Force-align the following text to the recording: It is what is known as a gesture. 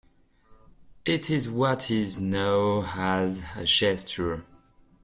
It 1.05 1.29
is 1.29 1.47
what 1.47 1.91
is 1.91 2.19
known 2.19 2.85
as 2.95 3.43
a 3.55 3.65
gesture. 3.65 4.43